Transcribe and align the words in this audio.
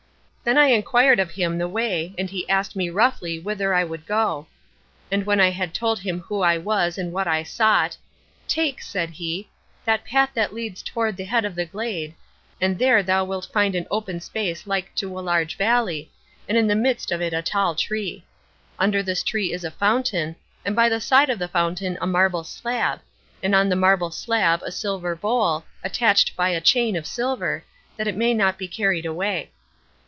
Then 0.43 0.57
I 0.57 0.69
inquired 0.69 1.19
of 1.19 1.29
him 1.29 1.59
the 1.59 1.67
way 1.67 2.15
and 2.17 2.27
he 2.27 2.49
asked 2.49 2.75
me 2.75 2.89
roughly 2.89 3.37
whither 3.37 3.75
I 3.75 3.83
would 3.83 4.07
go. 4.07 4.47
And 5.11 5.23
when 5.23 5.39
I 5.39 5.51
had 5.51 5.71
told 5.71 5.99
him 5.99 6.21
who 6.21 6.41
I 6.41 6.57
was 6.57 6.97
and 6.97 7.13
what 7.13 7.27
I 7.27 7.43
sought, 7.43 7.95
'Take,' 8.47 8.81
said 8.81 9.11
he, 9.11 9.49
'that 9.85 10.03
path 10.03 10.31
that 10.33 10.51
leads 10.51 10.81
toward 10.81 11.15
the 11.15 11.25
head 11.25 11.45
of 11.45 11.53
the 11.53 11.67
glade, 11.67 12.15
and 12.59 12.79
there 12.79 13.03
thou 13.03 13.23
wilt 13.23 13.51
find 13.53 13.75
an 13.75 13.85
open 13.91 14.19
space 14.19 14.65
like 14.65 14.95
to 14.95 15.19
a 15.19 15.21
large 15.21 15.57
valley, 15.57 16.09
and 16.49 16.57
in 16.57 16.65
the 16.65 16.73
midst 16.75 17.11
of 17.11 17.21
it 17.21 17.33
a 17.33 17.43
tall 17.43 17.75
tree. 17.75 18.25
Under 18.79 19.03
this 19.03 19.21
tree 19.21 19.53
is 19.53 19.63
a 19.63 19.69
fountain, 19.69 20.35
and 20.65 20.75
by 20.75 20.89
the 20.89 20.99
side 20.99 21.29
of 21.29 21.37
the 21.37 21.47
fountain 21.47 21.99
a 22.01 22.07
marble 22.07 22.43
slab, 22.43 22.99
and 23.43 23.53
on 23.53 23.69
the 23.69 23.75
marble 23.75 24.09
slab 24.09 24.63
a 24.63 24.71
silver 24.71 25.15
bowl, 25.15 25.65
attached 25.83 26.35
by 26.35 26.49
a 26.49 26.59
chain 26.59 26.95
of 26.95 27.05
silver, 27.05 27.63
that 27.95 28.07
it 28.07 28.17
may 28.17 28.33
not 28.33 28.57
be 28.57 28.67
carried 28.67 29.05
away. 29.05 29.51